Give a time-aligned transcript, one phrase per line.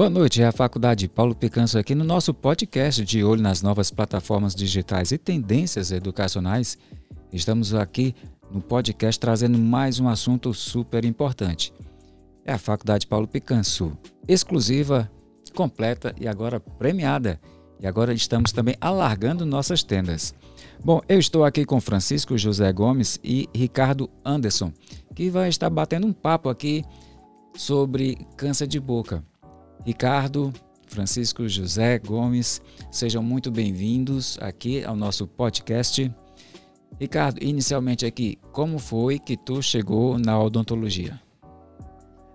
[0.00, 3.90] Boa noite, é a Faculdade Paulo Picanso aqui no nosso podcast de olho nas novas
[3.90, 6.78] plataformas digitais e tendências educacionais.
[7.30, 8.14] Estamos aqui
[8.50, 11.70] no podcast trazendo mais um assunto super importante.
[12.46, 13.92] É a Faculdade Paulo Picanso,
[14.26, 15.10] exclusiva,
[15.54, 17.38] completa e agora premiada.
[17.78, 20.34] E agora estamos também alargando nossas tendas.
[20.82, 24.72] Bom, eu estou aqui com Francisco José Gomes e Ricardo Anderson,
[25.14, 26.86] que vai estar batendo um papo aqui
[27.54, 29.22] sobre câncer de boca.
[29.84, 30.52] Ricardo,
[30.86, 36.12] Francisco José Gomes, sejam muito bem-vindos aqui ao nosso podcast.
[36.98, 41.18] Ricardo, inicialmente aqui, como foi que tu chegou na odontologia?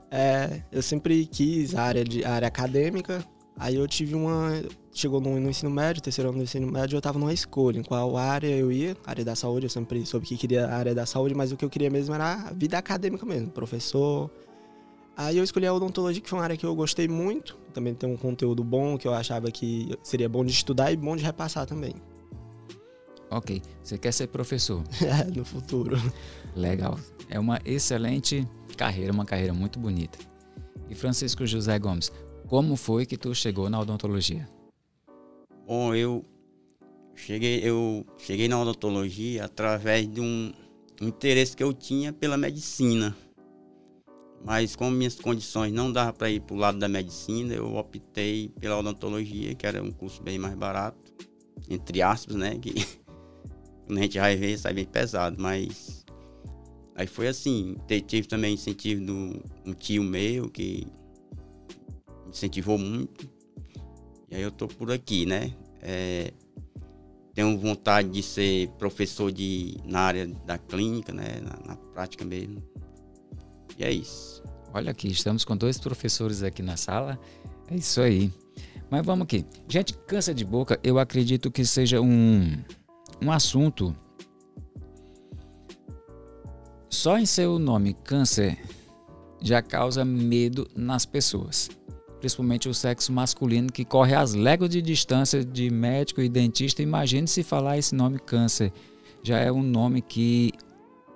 [0.09, 3.23] É, eu sempre quis a área, de, a área acadêmica,
[3.58, 4.64] aí eu tive uma...
[4.91, 7.84] Chegou no, no ensino médio, terceiro ano do ensino médio, eu estava numa escolha, em
[7.84, 11.05] qual área eu ia, área da saúde, eu sempre soube que queria a área da
[11.05, 14.31] saúde, mas o que eu queria mesmo era a vida acadêmica mesmo, professor,
[15.17, 17.57] Aí eu escolhi a odontologia, que foi uma área que eu gostei muito.
[17.73, 21.15] Também tem um conteúdo bom que eu achava que seria bom de estudar e bom
[21.15, 21.94] de repassar também.
[23.31, 23.61] Ok.
[23.81, 24.83] Você quer ser professor?
[25.02, 25.97] É, no futuro.
[26.55, 26.99] Legal.
[27.30, 28.45] É uma excelente
[28.77, 30.19] carreira, uma carreira muito bonita.
[30.89, 32.11] E Francisco José Gomes,
[32.47, 34.47] como foi que tu chegou na odontologia?
[35.66, 36.23] Bom, eu
[37.16, 40.53] cheguei, eu cheguei na odontologia através de um
[41.02, 43.16] interesse que eu tinha pela medicina.
[44.45, 48.49] Mas como minhas condições não davam para ir para o lado da medicina, eu optei
[48.59, 50.99] pela odontologia, que era um curso bem mais barato,
[51.67, 52.55] entre aspas, né?
[52.59, 52.73] Que
[53.88, 56.05] quando a gente vai ver, sai bem pesado, mas
[56.93, 57.75] aí foi assim.
[58.05, 60.85] Tive também incentivo de um tio meu que
[62.29, 63.27] incentivou muito.
[64.29, 65.55] E aí eu tô por aqui, né?
[65.81, 66.31] É,
[67.33, 71.41] tenho vontade de ser professor de, na área da clínica, né?
[71.41, 72.63] na, na prática mesmo.
[73.78, 74.44] E é isso.
[74.73, 77.20] Olha aqui, estamos com dois professores aqui na sala.
[77.70, 78.31] É isso aí.
[78.90, 79.45] Mas vamos aqui.
[79.68, 82.58] Gente, câncer de boca, eu acredito que seja um,
[83.22, 83.96] um assunto.
[86.90, 88.58] Só em seu nome, câncer,
[89.41, 91.69] já causa medo nas pessoas.
[92.19, 96.81] Principalmente o sexo masculino que corre às léguas de distância de médico e dentista.
[96.81, 98.72] Imagine se falar esse nome câncer.
[99.22, 100.52] Já é um nome que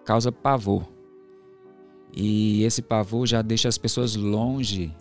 [0.05, 0.98] causa pavor.
[2.21, 4.93] E esse pavor já deixa as pessoas longe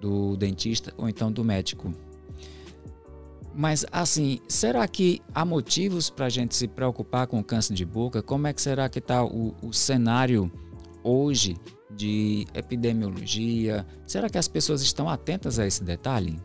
[0.00, 1.92] do dentista ou então do médico.
[3.54, 8.22] Mas assim, será que há motivos para a gente se preocupar com câncer de boca?
[8.22, 10.50] Como é que será que está o, o cenário
[11.04, 11.54] hoje
[11.90, 13.86] de epidemiologia?
[14.06, 16.40] Será que as pessoas estão atentas a esse detalhe?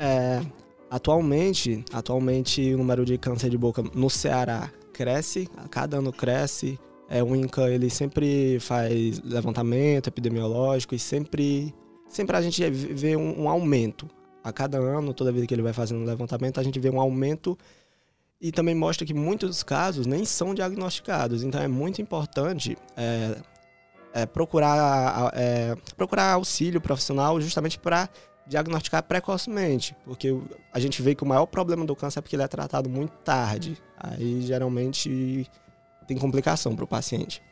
[0.00, 0.44] É,
[0.90, 6.76] atualmente, atualmente o número de câncer de boca no Ceará cresce, a cada ano cresce.
[7.08, 11.74] É, o INCA ele sempre faz levantamento epidemiológico e sempre,
[12.08, 14.08] sempre a gente vê um, um aumento.
[14.42, 17.00] A cada ano, toda vez que ele vai fazendo um levantamento, a gente vê um
[17.00, 17.58] aumento
[18.40, 21.42] e também mostra que muitos casos nem são diagnosticados.
[21.42, 23.36] Então é muito importante é,
[24.12, 28.08] é, procurar, é, procurar auxílio profissional justamente para
[28.46, 30.38] diagnosticar precocemente, porque
[30.72, 33.10] a gente vê que o maior problema do câncer é porque ele é tratado muito
[33.18, 33.76] tarde.
[33.98, 35.48] Aí geralmente
[36.06, 37.42] tem complicação para o paciente.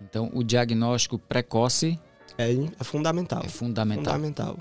[0.00, 1.98] Então, o diagnóstico precoce
[2.38, 3.42] é, é fundamental.
[3.44, 4.14] É fundamental.
[4.14, 4.58] Fundamental.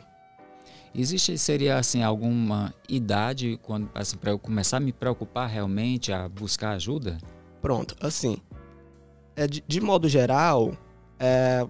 [0.93, 6.27] Existe seria assim alguma idade quando assim para eu começar a me preocupar realmente a
[6.27, 7.17] buscar ajuda?
[7.61, 8.37] Pronto, assim,
[9.35, 10.73] é de, de modo geral,
[11.17, 11.65] é,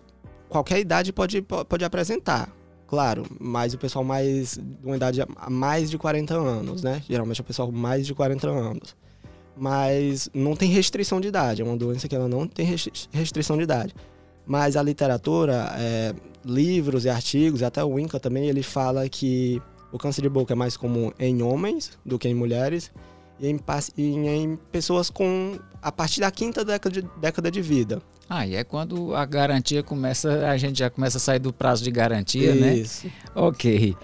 [0.49, 2.49] qualquer idade pode, pode apresentar,
[2.87, 7.03] claro, mas o pessoal mais de uma idade a mais de 40 anos, né?
[7.07, 8.95] Geralmente é o pessoal mais de 40 anos
[9.55, 11.61] mas não tem restrição de idade.
[11.61, 12.65] É uma doença que ela não tem
[13.11, 13.93] restrição de idade.
[14.45, 16.13] Mas a literatura, é,
[16.43, 20.55] livros e artigos, até o INCA também, ele fala que o câncer de boca é
[20.55, 22.91] mais comum em homens do que em mulheres
[23.39, 23.59] e em,
[23.97, 28.01] e em pessoas com a partir da quinta década de, década de vida.
[28.29, 31.83] Ah, e é quando a garantia começa, a gente já começa a sair do prazo
[31.83, 32.61] de garantia, Isso.
[32.61, 32.75] né?
[32.75, 33.11] Isso.
[33.35, 33.95] Ok.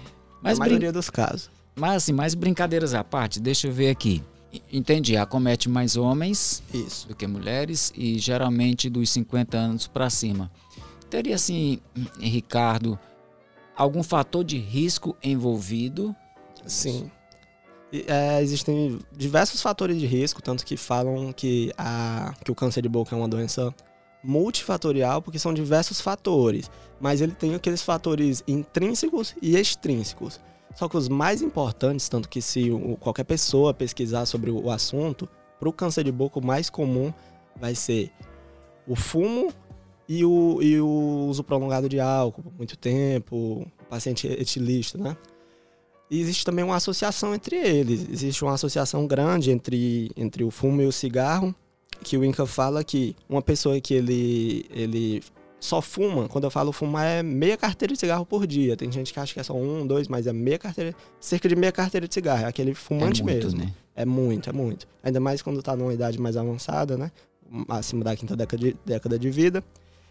[0.42, 1.50] Mas a maioria dos casos.
[1.76, 4.24] Mas assim, mais brincadeiras à parte, deixa eu ver aqui.
[4.72, 7.08] Entendi, acomete mais homens Isso.
[7.08, 10.52] do que mulheres e geralmente dos 50 anos para cima.
[11.10, 11.80] Teria assim,
[12.20, 12.98] Ricardo,
[13.76, 16.16] algum fator de risco envolvido?
[16.66, 17.12] Sim.
[17.92, 22.90] É, existem diversos fatores de risco, tanto que falam que, a, que o câncer de
[22.90, 23.74] boca é uma doença
[24.22, 26.70] multifatorial, porque são diversos fatores.
[27.00, 30.40] Mas ele tem aqueles fatores intrínsecos e extrínsecos.
[30.76, 32.70] Só que os mais importantes, tanto que se
[33.00, 35.28] qualquer pessoa pesquisar sobre o assunto,
[35.60, 37.12] para o câncer de boca o mais comum
[37.60, 38.12] vai ser
[38.88, 39.52] o fumo
[40.08, 45.18] e o, e o uso prolongado de álcool por muito tempo, paciente etilista, né?
[46.10, 48.08] E existe também uma associação entre eles.
[48.10, 51.54] Existe uma associação grande entre, entre o fumo e o cigarro,
[52.02, 55.22] que o Inca fala que uma pessoa que ele, ele
[55.60, 58.78] só fuma, quando eu falo fumar, é meia carteira de cigarro por dia.
[58.78, 61.56] Tem gente que acha que é só um, dois, mas é meia carteira, cerca de
[61.56, 62.44] meia carteira de cigarro.
[62.44, 63.60] É aquele fumante é muito, mesmo.
[63.60, 63.74] Né?
[63.96, 64.88] É muito, é muito.
[65.04, 67.12] Ainda mais quando tá numa idade mais avançada, né?
[67.70, 69.64] Acima da quinta década de, década de vida.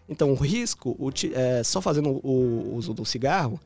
[0.09, 3.61] Então, o risco, o, é, só fazendo o, o uso do cigarro,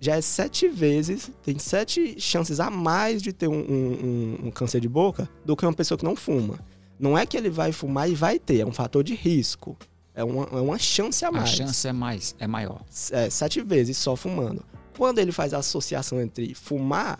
[0.00, 4.80] já é sete vezes, tem sete chances a mais de ter um, um, um, câncer
[4.80, 6.58] de boca do que uma pessoa que não fuma.
[6.98, 9.76] Não é que ele vai fumar e vai ter, é um fator de risco.
[10.14, 11.44] É uma, é uma chance a mais.
[11.44, 12.82] A chance é mais, é maior.
[13.10, 14.62] É, sete vezes só fumando.
[14.96, 17.18] Quando ele faz a associação entre fumar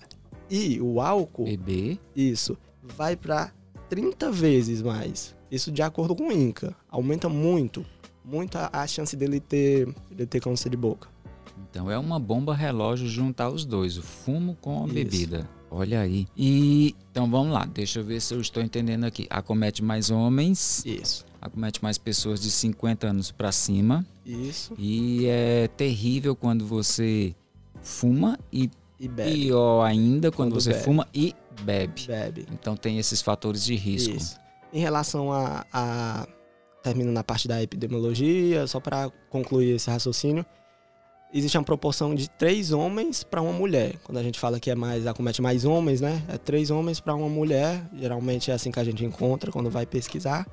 [0.50, 1.44] e o álcool.
[1.44, 1.98] Beber.
[2.14, 2.56] Isso.
[2.82, 3.52] Vai para
[3.88, 5.34] 30 vezes mais.
[5.50, 6.76] Isso de acordo com o INCA.
[6.88, 7.84] Aumenta muito,
[8.24, 11.08] muito a, a chance dele ter, dele ter câncer de boca.
[11.70, 14.94] Então é uma bomba relógio juntar os dois, o fumo com a Isso.
[14.94, 15.48] bebida.
[15.70, 16.26] Olha aí.
[16.36, 19.26] E então vamos lá, deixa eu ver se eu estou entendendo aqui.
[19.30, 20.84] Acomete mais homens.
[20.84, 21.24] Isso.
[21.42, 24.06] Acomete mais pessoas de 50 anos para cima.
[24.24, 24.74] Isso.
[24.78, 27.34] E é terrível quando você
[27.82, 29.32] fuma e, e bebe.
[29.32, 30.84] pior ainda quando, quando você bebe.
[30.84, 32.06] fuma e bebe.
[32.06, 32.46] Bebe.
[32.52, 34.14] Então tem esses fatores de risco.
[34.14, 34.36] Isso.
[34.72, 36.28] Em relação a, a
[36.80, 40.46] termino na parte da epidemiologia, só para concluir esse raciocínio,
[41.34, 43.96] existe uma proporção de três homens para uma mulher.
[44.04, 46.22] Quando a gente fala que é mais, acomete mais homens, né?
[46.28, 47.84] É três homens para uma mulher.
[47.98, 50.46] Geralmente é assim que a gente encontra quando vai pesquisar.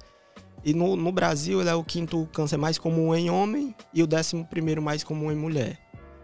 [0.63, 4.07] E no, no Brasil ele é o quinto câncer mais comum em homem e o
[4.07, 5.79] décimo primeiro mais comum em mulher.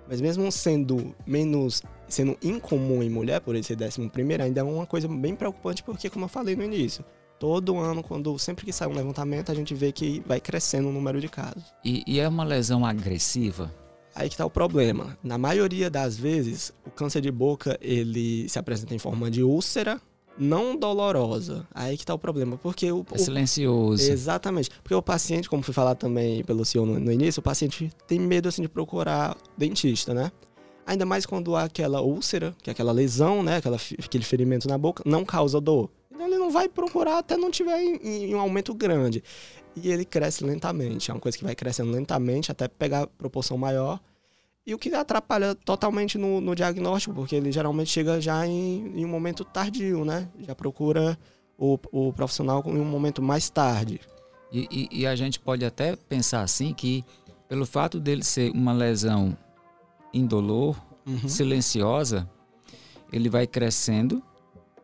[0.08, 4.64] Mas mesmo sendo menos, sendo incomum em mulher, por ele ser décimo primeiro, ainda é
[4.64, 7.04] uma coisa bem preocupante porque, como eu falei no início,
[7.40, 10.92] todo ano, quando sempre que sai um levantamento, a gente vê que vai crescendo o
[10.92, 11.64] número de casos.
[11.84, 13.74] E, e é uma lesão agressiva?
[14.14, 15.18] Aí que está o problema.
[15.22, 20.00] Na maioria das vezes, o câncer de boca ele se apresenta em forma de úlcera
[20.38, 21.68] não dolorosa.
[21.74, 24.12] Aí que está o problema, porque o, é silencioso.
[24.12, 27.92] exatamente, porque o paciente, como fui falar também pelo senhor no, no, início, o paciente
[28.08, 30.32] tem medo assim de procurar dentista, né?
[30.86, 34.78] Ainda mais quando há aquela úlcera, que é aquela lesão, né, aquela, aquele ferimento na
[34.78, 35.90] boca, não causa dor.
[36.12, 37.96] Então ele não vai procurar até não tiver em,
[38.30, 39.24] em um aumento grande
[39.76, 41.12] e ele cresce lentamente.
[41.12, 44.00] É uma coisa que vai crescendo lentamente até pegar proporção maior.
[44.65, 49.06] E o que atrapalha totalmente no, no diagnóstico, porque ele geralmente chega já em, em,
[49.06, 50.27] um momento tardio, né?
[50.39, 51.17] Já procura
[51.57, 54.01] o, o profissional em um momento mais tarde.
[54.51, 57.06] E, e, e, a gente pode até pensar assim que,
[57.47, 59.38] pelo fato dele ser uma lesão
[60.12, 60.75] indolor,
[61.06, 61.27] uhum.
[61.29, 62.27] silenciosa,
[63.12, 64.23] ele vai crescendo,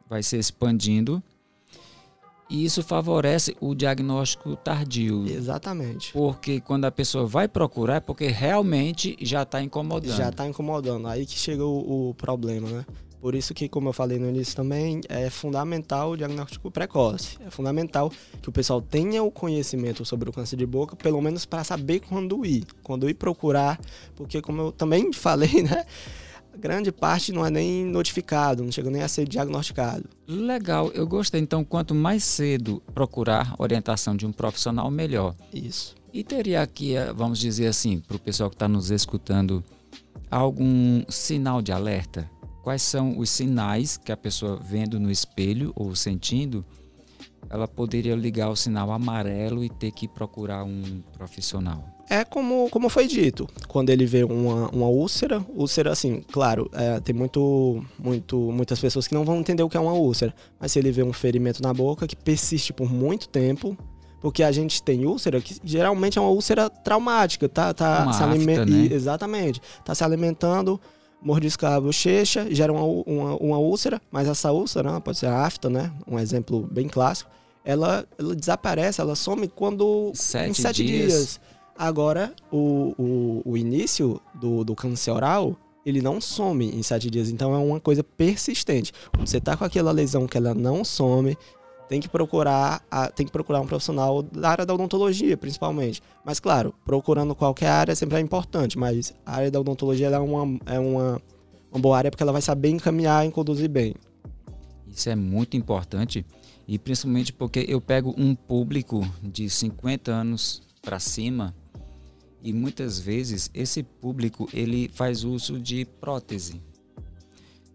[0.08, 1.24] vai se expandindo
[2.52, 5.26] e isso favorece o diagnóstico tardio.
[5.26, 6.12] Exatamente.
[6.12, 10.18] Porque quando a pessoa vai procurar é porque realmente já está incomodando.
[10.18, 11.08] Já está incomodando.
[11.08, 12.86] Aí que chega o, o, problema, né?
[13.22, 17.38] Por isso que, como eu falei no início também, é fundamental o diagnóstico precoce.
[17.46, 18.12] É fundamental
[18.42, 22.02] que o pessoal tenha o conhecimento sobre o câncer de boca, pelo menos para saber
[22.02, 22.66] quando ir.
[22.84, 23.80] Quando ir procurar,
[24.16, 25.86] porque como eu também falei, né?
[26.58, 30.10] Grande parte não é nem notificado, não chega nem a ser diagnosticado.
[30.28, 31.42] Legal, eu gostei.
[31.42, 35.36] Então, quanto mais cedo procurar orientação de um profissional, melhor.
[35.54, 35.96] Isso.
[36.14, 39.64] E teria aqui, eh, vamos dizer assim, para o pessoal que está nos escutando,
[40.30, 42.30] algum sinal de alerta?
[42.64, 46.64] Quais são os sinais que a pessoa vendo no espelho ou sentindo,
[47.50, 51.91] ela poderia ligar o sinal amarelo e ter que procurar um profissional?
[52.12, 57.00] É como, como foi dito, quando ele vê uma, uma úlcera, úlcera assim, claro, é,
[57.00, 60.74] tem muito, muito, muitas pessoas que não vão entender o que é uma úlcera, mas
[60.74, 63.78] se ele vê um ferimento na boca que persiste por muito tempo,
[64.20, 68.66] porque a gente tem úlcera que geralmente é uma úlcera traumática, tá, tá uma se
[68.66, 68.94] né?
[68.94, 70.82] exatamente, tá se alimentando,
[71.22, 75.46] mordisca a bochecha, gera uma, uma, uma úlcera, mas essa úlcera, né, pode ser a
[75.46, 77.32] afta, né, um exemplo bem clássico,
[77.64, 81.08] ela, ela desaparece, ela some quando sete em sete dias.
[81.08, 87.10] dias Agora, o, o, o início do, do câncer oral, ele não some em sete
[87.10, 87.30] dias.
[87.30, 88.94] Então é uma coisa persistente.
[89.12, 91.38] Quando você tá com aquela lesão que ela não some,
[91.92, 92.82] tem que procurar,
[93.16, 96.02] tem que procurar um profissional da área da odontologia, principalmente.
[96.24, 100.60] Mas claro, procurando qualquer área sempre é importante, mas a área da odontologia é uma,
[100.66, 101.22] é uma,
[101.70, 103.94] uma boa área porque ela vai saber encaminhar e conduzir bem.
[104.88, 106.26] Isso é muito importante
[106.66, 111.54] e principalmente porque eu pego um público de 50 anos para cima
[112.44, 116.62] e muitas vezes esse público ele faz uso de prótese.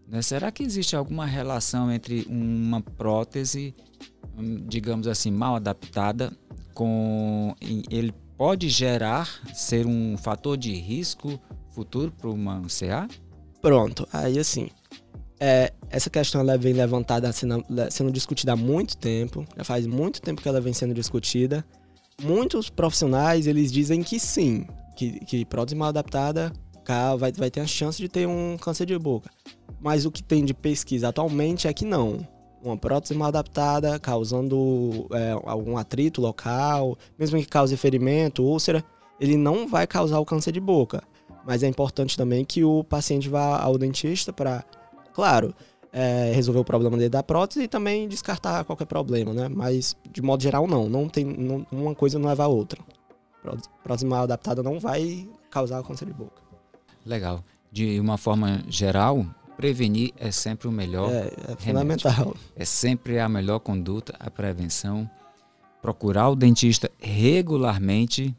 [0.07, 0.21] Né?
[0.21, 3.75] Será que existe alguma relação entre uma prótese,
[4.37, 6.31] hum, digamos assim, mal adaptada,
[6.73, 7.55] com
[7.89, 11.39] ele pode gerar ser um fator de risco
[11.71, 13.07] futuro para uma CA?
[13.61, 14.69] Pronto, aí assim,
[15.39, 20.21] é, essa questão ela vem levantada, sendo, sendo discutida há muito tempo, já faz muito
[20.21, 21.65] tempo que ela vem sendo discutida.
[22.23, 26.51] Muitos profissionais, eles dizem que sim, que, que prótese mal adaptada
[27.17, 29.29] vai, vai ter a chance de ter um câncer de boca.
[29.79, 32.27] Mas o que tem de pesquisa atualmente é que não.
[32.63, 38.83] Uma prótese mal adaptada, causando é, algum atrito local, mesmo que cause ferimento, úlcera,
[39.19, 41.03] ele não vai causar o câncer de boca.
[41.45, 44.65] Mas é importante também que o paciente vá ao dentista para,
[45.13, 45.53] claro,
[45.97, 49.49] é, resolver o problema dele da prótese e também descartar qualquer problema, né?
[49.49, 50.87] Mas, de modo geral, não.
[50.87, 52.79] não tem, não, uma coisa não leva a outra.
[53.83, 56.39] Prótese mal adaptada não vai causar câncer de boca.
[57.03, 57.43] Legal.
[57.71, 59.25] De uma forma geral,
[59.55, 61.11] prevenir é sempre o melhor.
[61.11, 62.35] É, é fundamental.
[62.55, 65.09] É sempre a melhor conduta, a prevenção.
[65.81, 68.35] Procurar o dentista regularmente.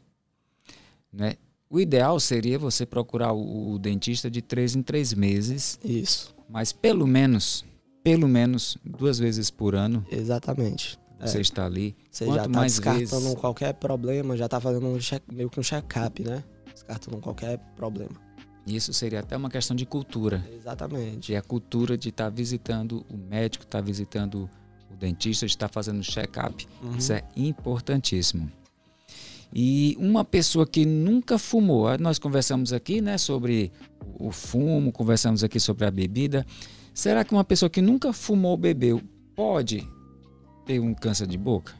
[1.11, 1.33] Né?
[1.69, 5.77] O ideal seria você procurar o, o dentista de três em três meses.
[5.83, 6.38] Isso.
[6.49, 7.63] Mas pelo menos,
[8.03, 10.05] pelo menos duas vezes por ano.
[10.11, 10.99] Exatamente.
[11.19, 11.41] Você é.
[11.41, 11.95] está ali.
[12.09, 13.35] Você Quanto já está descartando vezes...
[13.35, 16.43] qualquer problema, já está fazendo um check, meio que um check-up, né?
[16.73, 18.29] Descartando qualquer problema.
[18.65, 20.45] Isso seria até uma questão de cultura.
[20.53, 21.31] Exatamente.
[21.31, 24.49] E a cultura de estar tá visitando o médico, estar tá visitando
[24.91, 26.67] o dentista, de estar tá fazendo check-up.
[26.81, 26.95] Uhum.
[26.95, 28.49] Isso é importantíssimo.
[29.53, 33.71] E uma pessoa que nunca fumou, ah, nós conversamos aqui né, sobre
[34.19, 36.45] o fumo, conversamos aqui sobre a bebida.
[36.93, 39.01] Será que uma pessoa que nunca fumou ou bebeu
[39.35, 39.87] pode
[40.65, 41.73] ter um câncer de boca?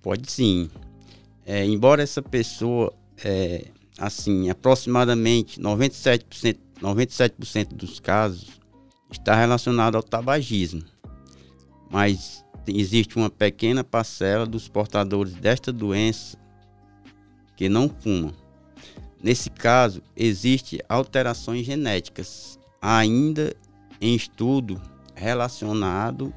[0.00, 0.70] Pode sim.
[1.44, 2.92] É, embora essa pessoa
[3.24, 3.66] é,
[3.98, 8.60] assim, aproximadamente 97%, 97% dos casos
[9.10, 10.82] está relacionado ao tabagismo.
[11.90, 16.41] Mas existe uma pequena parcela dos portadores desta doença
[17.62, 18.32] que não fumam.
[19.22, 23.54] Nesse caso, existe alterações genéticas ainda
[24.00, 24.82] em estudo
[25.14, 26.34] relacionado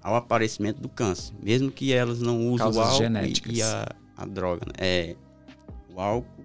[0.00, 3.58] ao aparecimento do câncer, mesmo que elas não usem Causas o álcool genéticas.
[3.58, 4.64] e a, a droga.
[4.66, 4.72] Né?
[4.78, 5.16] É,
[5.92, 6.44] o álcool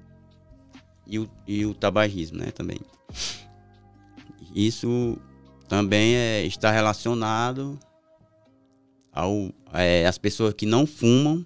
[1.05, 2.79] e o, e o tabagismo, né, também.
[4.55, 5.15] Isso
[5.67, 7.77] também é, está relacionado
[9.11, 11.45] ao é, as pessoas que não fumam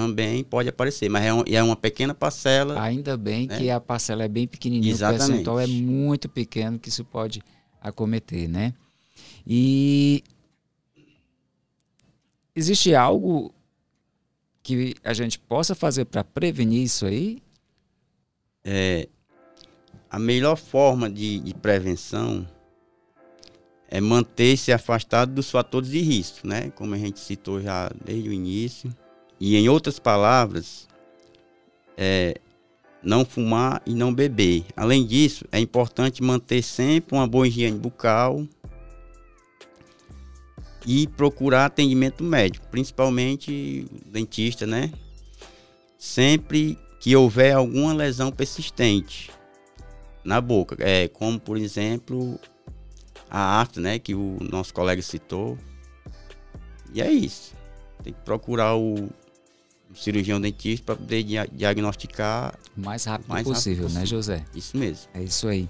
[0.00, 2.80] também pode aparecer, mas é, um, é uma pequena parcela.
[2.82, 3.58] Ainda bem né?
[3.58, 5.22] que a parcela é bem pequenininha, Exatamente.
[5.22, 7.42] o percentual é muito pequeno que isso pode
[7.80, 8.74] acometer, né?
[9.46, 10.22] E
[12.54, 13.54] existe algo
[14.62, 17.40] que a gente possa fazer para prevenir isso aí?
[18.66, 19.08] é,
[20.10, 22.44] a melhor forma de, de prevenção
[23.88, 26.70] é manter-se afastado dos fatores de risco, né?
[26.70, 28.92] Como a gente citou já desde o início.
[29.38, 30.86] E em outras palavras,
[31.96, 32.40] é
[33.02, 34.64] não fumar e não beber.
[34.76, 38.44] Além disso, é importante manter sempre uma boa higiene bucal
[40.84, 44.92] e procurar atendimento médico, principalmente dentista, né?
[45.98, 49.30] Sempre que houver alguma lesão persistente
[50.24, 52.38] na boca, é, como por exemplo
[53.30, 55.58] a afta, né, que o nosso colega citou.
[56.92, 57.54] E é isso.
[58.02, 59.10] Tem que procurar o, o
[59.96, 64.44] cirurgião dentista para poder dia diagnosticar o mais rápido, mais possível, rápido possível, né, José?
[64.54, 65.08] Isso mesmo.
[65.14, 65.68] É isso aí.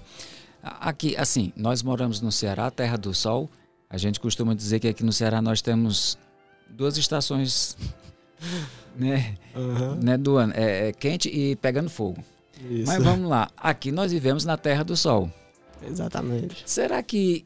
[0.61, 3.49] Aqui, assim, nós moramos no Ceará, terra do sol.
[3.89, 6.17] A gente costuma dizer que aqui no Ceará nós temos
[6.69, 7.77] duas estações
[8.95, 9.95] né, uhum.
[9.95, 10.53] né do ano.
[10.55, 12.23] É, é, quente e pegando fogo.
[12.69, 12.87] Isso.
[12.87, 13.49] Mas vamos lá.
[13.55, 15.31] Aqui nós vivemos na Terra do Sol.
[15.87, 16.63] Exatamente.
[16.65, 17.45] Será que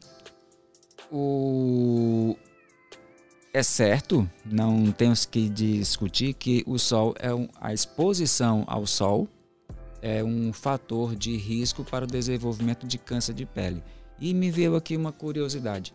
[1.10, 2.36] o
[3.52, 4.28] é certo?
[4.44, 9.28] Não temos que discutir que o Sol é um, a exposição ao Sol
[10.02, 13.82] é um fator de risco para o desenvolvimento de câncer de pele.
[14.20, 15.94] E me veio aqui uma curiosidade.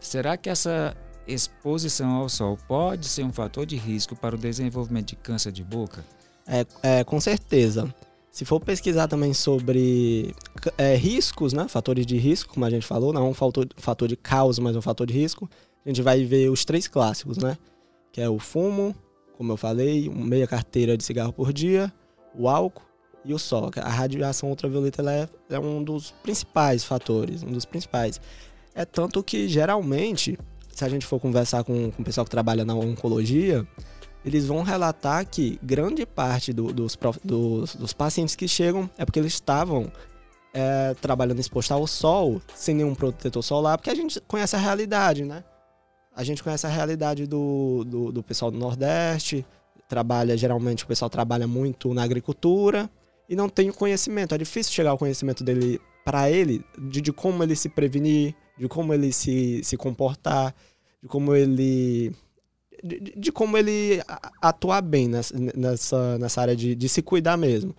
[0.00, 5.08] Será que essa exposição ao sol pode ser um fator de risco para o desenvolvimento
[5.08, 6.04] de câncer de boca?
[6.46, 7.92] É, é com certeza.
[8.30, 10.34] Se for pesquisar também sobre
[10.76, 14.16] é, riscos, né, fatores de risco, como a gente falou, não um fator, fator de
[14.16, 15.48] causa, mas um fator de risco,
[15.86, 17.56] a gente vai ver os três clássicos, né?
[18.10, 18.94] Que é o fumo,
[19.38, 21.92] como eu falei, meia carteira de cigarro por dia,
[22.34, 22.82] o álcool
[23.24, 23.70] e o sol.
[23.76, 28.20] A radiação ultravioleta é, é um dos principais fatores, um dos principais.
[28.74, 30.36] É tanto que geralmente
[30.68, 33.66] se a gente for conversar com, com o pessoal que trabalha na oncologia,
[34.24, 39.20] eles vão relatar que grande parte do, dos, dos, dos, pacientes que chegam é porque
[39.20, 39.90] eles estavam
[40.52, 45.24] é, trabalhando exposto ao sol, sem nenhum protetor solar, porque a gente conhece a realidade,
[45.24, 45.44] né?
[46.16, 49.44] A gente conhece a realidade do, do, do pessoal do Nordeste,
[49.86, 52.90] trabalha, geralmente o pessoal trabalha muito na agricultura,
[53.28, 54.34] e não tem o conhecimento.
[54.34, 58.66] É difícil chegar ao conhecimento dele para ele, de, de, como ele se prevenir, de
[58.66, 60.54] como ele se, se comportar,
[61.02, 62.14] de como ele.
[62.82, 64.02] De, de como ele
[64.40, 67.74] atuar bem nessa, nessa, nessa área de, de se cuidar mesmo.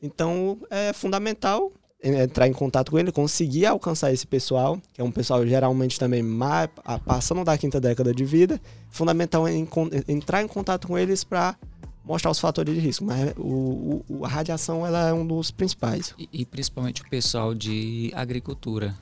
[0.00, 5.10] Então é fundamental entrar em contato com ele, conseguir alcançar esse pessoal, que é um
[5.10, 6.68] pessoal geralmente também mais,
[7.04, 9.68] passando da quinta década de vida, fundamental em,
[10.08, 11.56] entrar em contato com eles para
[12.04, 16.14] mostrar os fatores de risco, mas o, o, a radiação ela é um dos principais.
[16.18, 18.96] E, e principalmente o pessoal de agricultura.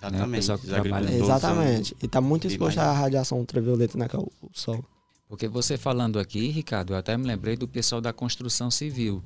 [0.00, 0.20] Exatamente.
[0.20, 0.26] Né?
[0.26, 1.14] O pessoal que trabalha.
[1.14, 1.96] Exatamente.
[2.02, 4.84] E está muito exposto à radiação ultravioleta, né, que é o, o sol.
[5.28, 9.22] Porque você falando aqui, Ricardo, eu até me lembrei do pessoal da construção civil,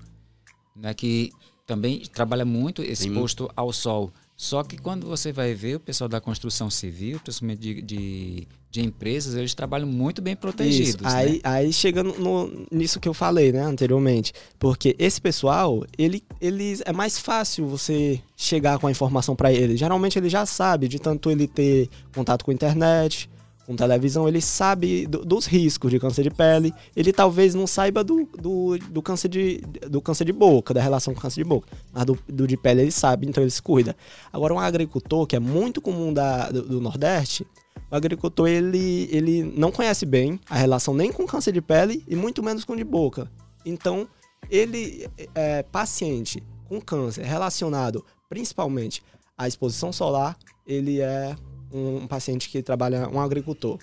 [0.76, 1.32] né, que
[1.66, 4.12] também trabalha muito exposto ao sol.
[4.36, 8.84] Só que quando você vai ver o pessoal da construção civil, principalmente de, de, de
[8.84, 11.06] empresas, eles trabalham muito bem protegidos.
[11.06, 11.16] Isso.
[11.16, 11.40] Aí, né?
[11.42, 14.34] aí chega no, nisso que eu falei, né, anteriormente.
[14.58, 19.74] Porque esse pessoal, ele, eles é mais fácil você chegar com a informação para ele.
[19.74, 23.30] Geralmente ele já sabe, de tanto ele ter contato com a internet,
[23.66, 26.72] com televisão, ele sabe do, dos riscos de câncer de pele.
[26.94, 29.58] Ele talvez não saiba do, do, do, câncer, de,
[29.88, 31.68] do câncer de boca, da relação com câncer de boca.
[31.92, 33.96] Mas do, do de pele ele sabe, então ele se cuida.
[34.32, 37.46] Agora, um agricultor, que é muito comum da, do, do Nordeste,
[37.90, 42.14] o agricultor ele, ele não conhece bem a relação nem com câncer de pele e
[42.14, 43.30] muito menos com de boca.
[43.64, 44.08] Então,
[44.48, 49.02] ele é paciente com câncer relacionado principalmente
[49.36, 51.36] à exposição solar, ele é
[51.72, 53.78] um paciente que trabalha, um agricultor.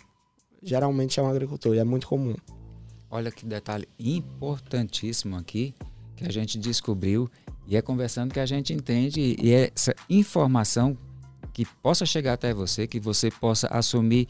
[0.61, 2.35] Geralmente é um agricultor e é muito comum.
[3.09, 5.75] Olha que detalhe importantíssimo aqui
[6.15, 7.29] que a gente descobriu
[7.67, 10.97] e é conversando que a gente entende e é essa informação
[11.53, 14.27] que possa chegar até você, que você possa assumir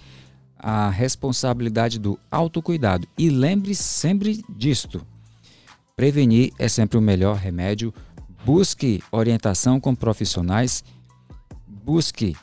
[0.58, 3.08] a responsabilidade do autocuidado.
[3.18, 5.06] E lembre sempre disto:
[5.96, 7.94] prevenir é sempre o melhor remédio.
[8.46, 10.84] Busque orientação com profissionais,
[11.66, 12.36] busque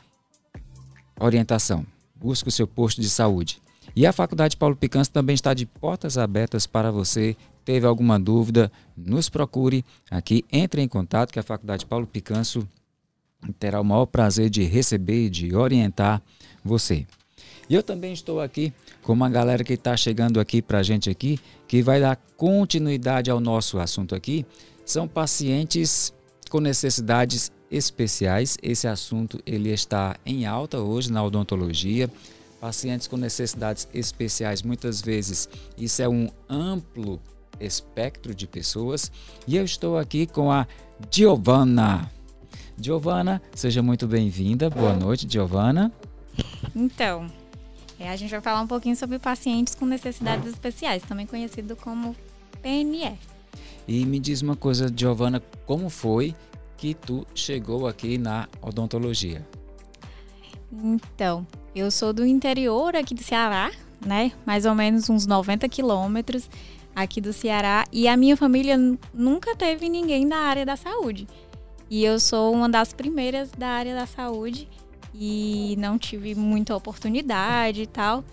[1.23, 1.85] orientação.
[2.15, 3.61] Busque o seu posto de saúde.
[3.95, 7.35] E a Faculdade Paulo Picanso também está de portas abertas para você.
[7.65, 8.71] Teve alguma dúvida?
[8.95, 12.67] Nos procure aqui, entre em contato que a Faculdade Paulo Picanso
[13.59, 16.21] terá o maior prazer de receber e de orientar
[16.63, 17.05] você.
[17.69, 21.09] E eu também estou aqui com uma galera que está chegando aqui para a gente
[21.09, 24.45] aqui, que vai dar continuidade ao nosso assunto aqui.
[24.85, 26.13] São pacientes
[26.49, 28.57] com necessidades especiais.
[28.61, 32.09] Esse assunto ele está em alta hoje na odontologia.
[32.59, 37.19] Pacientes com necessidades especiais, muitas vezes isso é um amplo
[37.59, 39.11] espectro de pessoas.
[39.47, 40.67] E eu estou aqui com a
[41.09, 42.11] Giovana.
[42.79, 44.69] Giovana, seja muito bem-vinda.
[44.69, 45.91] Boa noite, Giovana.
[46.75, 47.27] Então,
[47.99, 52.15] é, a gente vai falar um pouquinho sobre pacientes com necessidades especiais, também conhecido como
[52.61, 53.17] PNE.
[53.87, 56.35] E me diz uma coisa, Giovana, como foi
[56.81, 59.47] que tu chegou aqui na odontologia?
[60.73, 63.71] Então, eu sou do interior aqui do Ceará,
[64.03, 64.31] né?
[64.47, 66.49] Mais ou menos uns 90 quilômetros
[66.95, 67.85] aqui do Ceará.
[67.91, 68.79] E a minha família
[69.13, 71.27] nunca teve ninguém da área da saúde.
[71.87, 74.67] E eu sou uma das primeiras da área da saúde
[75.13, 78.23] e não tive muita oportunidade e tal.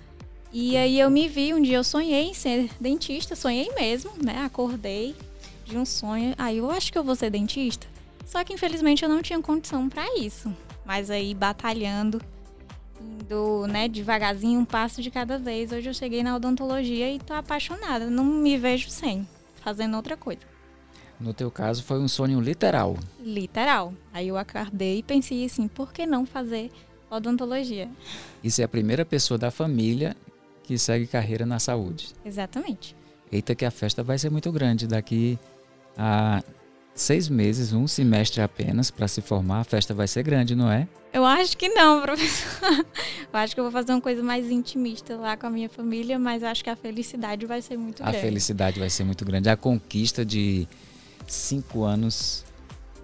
[0.51, 4.39] E aí eu me vi, um dia eu sonhei em ser dentista, sonhei mesmo, né?
[4.39, 5.15] Acordei
[5.67, 6.35] de um sonho.
[6.39, 7.98] Aí eu acho que eu vou ser dentista.
[8.29, 10.55] Só que infelizmente eu não tinha condição para isso.
[10.85, 12.21] Mas aí batalhando,
[13.01, 15.73] indo, né, devagarzinho, um passo de cada vez.
[15.73, 18.11] Hoje eu cheguei na odontologia e tô apaixonada.
[18.11, 19.27] Não me vejo sem,
[19.63, 20.43] fazendo outra coisa.
[21.19, 22.99] No teu caso foi um sonho literal.
[23.19, 23.95] Literal.
[24.13, 26.71] Aí eu acordei e pensei assim, por que não fazer
[27.11, 27.89] odontologia?
[28.45, 30.15] Isso é a primeira pessoa da família
[30.65, 32.13] que segue carreira na saúde.
[32.23, 32.95] Exatamente.
[33.33, 35.39] Eita que a festa vai ser muito grande daqui
[35.97, 36.43] a
[37.01, 40.89] seis meses, um semestre apenas para se formar, a festa vai ser grande, não é?
[41.13, 42.85] Eu acho que não, professor.
[43.33, 46.19] Eu acho que eu vou fazer uma coisa mais intimista lá com a minha família,
[46.19, 48.19] mas acho que a felicidade vai ser muito a grande.
[48.19, 49.49] A felicidade vai ser muito grande.
[49.49, 50.69] A conquista de
[51.27, 52.45] cinco anos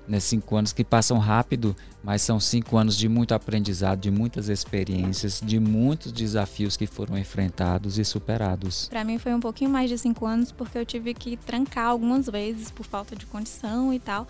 [0.07, 4.49] né, cinco anos que passam rápido, mas são cinco anos de muito aprendizado, de muitas
[4.49, 8.89] experiências, de muitos desafios que foram enfrentados e superados.
[8.89, 12.27] Para mim foi um pouquinho mais de cinco anos porque eu tive que trancar algumas
[12.27, 14.27] vezes por falta de condição e tal,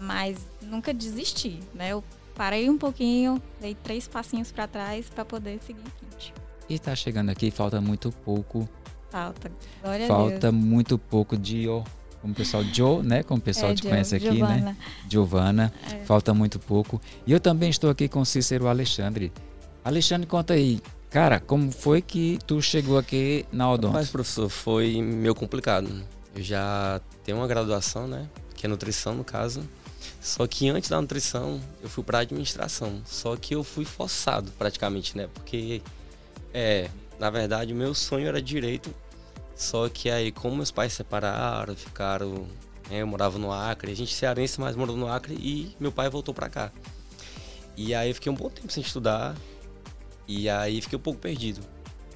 [0.00, 1.92] mas nunca desisti, né?
[1.92, 6.34] Eu parei um pouquinho, dei três passinhos para trás para poder seguir em frente.
[6.68, 8.68] E está chegando aqui, falta muito pouco.
[9.10, 9.52] Falta.
[9.82, 11.68] Glória falta muito pouco de
[12.24, 13.22] como o pessoal Joe, né?
[13.22, 14.56] Como o pessoal é, te conhece aqui, Giovana.
[14.56, 14.76] né?
[15.10, 15.72] Giovana.
[15.92, 16.04] É.
[16.06, 16.98] Falta muito pouco.
[17.26, 19.30] E eu também estou aqui com Cícero Alexandre.
[19.84, 20.80] Alexandre, conta aí.
[21.10, 23.92] Cara, como foi que tu chegou aqui na Odonto?
[23.92, 26.02] Mas, professor, foi meio complicado.
[26.34, 28.26] Eu já tenho uma graduação, né?
[28.54, 29.62] que é nutrição no caso.
[30.18, 33.02] Só que antes da nutrição, eu fui para administração.
[33.04, 35.28] Só que eu fui forçado praticamente, né?
[35.34, 35.82] Porque,
[36.54, 36.88] é,
[37.20, 38.94] na verdade, o meu sonho era direito.
[39.54, 42.46] Só que aí, como meus pais se separaram, ficaram.
[42.90, 45.92] Né, eu morava no Acre, a gente é cearense, mas morou no Acre e meu
[45.92, 46.72] pai voltou para cá.
[47.76, 49.34] E aí eu fiquei um bom tempo sem estudar.
[50.26, 51.60] E aí fiquei um pouco perdido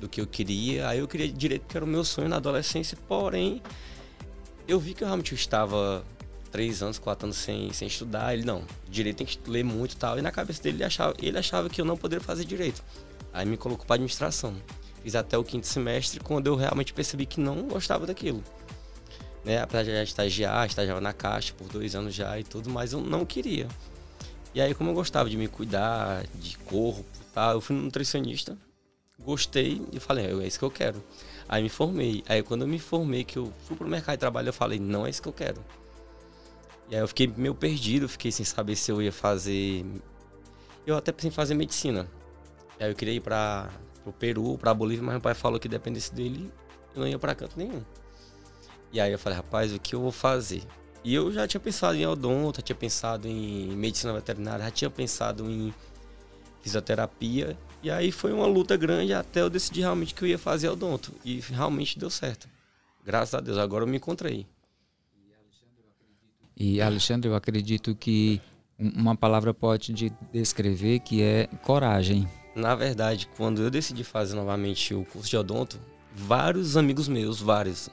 [0.00, 0.88] do que eu queria.
[0.88, 3.62] Aí eu queria direito, que era o meu sonho na adolescência, porém,
[4.66, 6.04] eu vi que eu realmente estava
[6.50, 8.34] três anos, quatro anos sem, sem estudar.
[8.34, 10.18] Ele, não, direito tem que ler muito e tal.
[10.18, 12.82] E na cabeça dele, ele achava, ele achava que eu não poderia fazer direito.
[13.32, 14.54] Aí me colocou para administração.
[15.02, 18.42] Fiz até o quinto semestre, quando eu realmente percebi que não gostava daquilo.
[19.44, 19.60] Né?
[19.60, 23.24] Apesar já estagiar, estagiava na caixa por dois anos já e tudo, mas eu não
[23.24, 23.68] queria.
[24.54, 28.58] E aí, como eu gostava de me cuidar, de corpo tal, eu fui no nutricionista,
[29.18, 31.02] gostei e falei, é, é isso que eu quero.
[31.48, 32.22] Aí me formei.
[32.28, 35.06] Aí quando eu me formei, que eu fui pro mercado de trabalho, eu falei, não
[35.06, 35.64] é isso que eu quero.
[36.90, 39.84] E aí eu fiquei meio perdido, fiquei sem saber se eu ia fazer.
[40.86, 42.08] Eu até pensei em fazer medicina.
[42.80, 43.70] Aí eu queria ir para
[44.08, 46.50] o Peru, para Bolívia, mas meu pai falou que dependesse dele,
[46.94, 47.82] eu não ia para canto nenhum.
[48.92, 50.62] E aí eu falei, rapaz, o que eu vou fazer?
[51.04, 55.48] E eu já tinha pensado em odonto, tinha pensado em medicina veterinária, já tinha pensado
[55.50, 55.72] em
[56.62, 57.56] fisioterapia.
[57.82, 61.12] E aí foi uma luta grande até eu decidir realmente que eu ia fazer odonto.
[61.24, 62.48] E realmente deu certo.
[63.04, 64.46] Graças a Deus, agora eu me encontrei.
[66.56, 68.40] E Alexandre, eu acredito que
[68.78, 69.94] uma palavra pode
[70.32, 72.28] descrever que é coragem.
[72.58, 75.78] Na verdade, quando eu decidi fazer novamente o curso de odonto,
[76.12, 77.88] vários amigos meus, vários,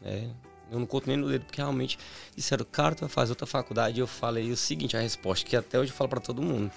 [0.00, 0.28] né?
[0.68, 1.96] Eu não conto nem no dedo, porque realmente
[2.34, 3.96] disseram, cara, tu vai fazer outra faculdade.
[3.96, 6.72] E eu falei o seguinte, a resposta, que até hoje eu falo para todo mundo.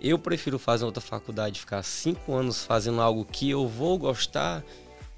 [0.00, 4.64] Eu prefiro fazer outra faculdade, ficar cinco anos fazendo algo que eu vou gostar,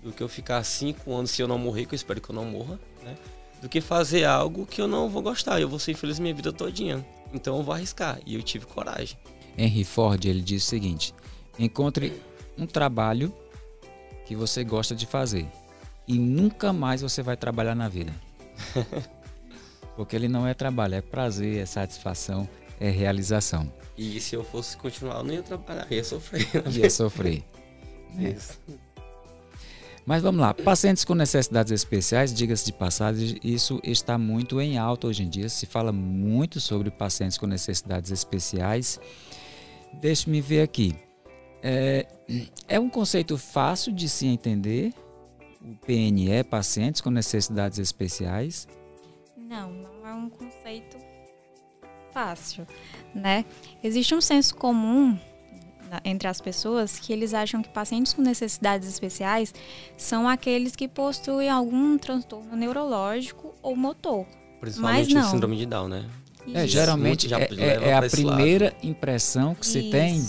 [0.03, 2.35] do que eu ficar cinco anos se eu não morrer, que eu espero que eu
[2.35, 3.17] não morra, né?
[3.63, 5.59] do que fazer algo que eu não vou gostar.
[5.59, 7.03] Eu vou ser infeliz minha vida todinha.
[7.33, 8.21] Então eu vou arriscar.
[8.27, 9.17] E eu tive coragem.
[9.57, 11.15] Henry Ford, ele diz o seguinte:
[11.59, 12.13] encontre
[12.57, 13.35] um trabalho
[14.27, 15.47] que você gosta de fazer
[16.07, 18.13] e nunca mais você vai trabalhar na vida.
[19.97, 22.49] Porque ele não é trabalho, é prazer, é satisfação,
[22.81, 23.71] é realização.
[23.97, 26.49] E se eu fosse continuar, eu não ia trabalhar, ia sofrer.
[26.73, 27.45] Ia sofrer.
[28.19, 28.59] Isso.
[30.05, 35.07] Mas vamos lá, pacientes com necessidades especiais, diga-se de passagem, isso está muito em alta
[35.07, 35.49] hoje em dia.
[35.49, 38.99] Se fala muito sobre pacientes com necessidades especiais.
[39.95, 40.95] Deixe-me ver aqui.
[41.63, 42.07] É,
[42.67, 44.93] é um conceito fácil de se entender,
[45.61, 48.67] o PNE, pacientes com necessidades especiais?
[49.37, 50.97] Não, não é um conceito
[52.13, 52.67] fácil,
[53.15, 53.45] né?
[53.83, 55.17] Existe um senso comum
[56.05, 59.55] entre as pessoas que eles acham que pacientes com necessidades especiais
[59.97, 64.27] são aqueles que possuem algum transtorno neurológico ou motor.
[64.61, 65.31] Principalmente Mas não.
[65.31, 66.09] síndrome de Down, né?
[66.53, 68.77] É, geralmente é, é, é a primeira lado.
[68.83, 70.25] impressão que se tem.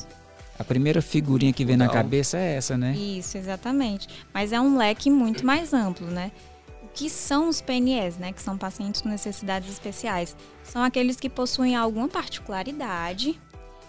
[0.57, 1.87] A primeira figurinha que vem Down.
[1.87, 2.93] na cabeça é essa, né?
[2.95, 4.07] Isso, exatamente.
[4.31, 6.31] Mas é um leque muito mais amplo, né?
[6.83, 8.31] O que são os PNEs, né?
[8.31, 10.35] Que são pacientes com necessidades especiais.
[10.63, 13.39] São aqueles que possuem alguma particularidade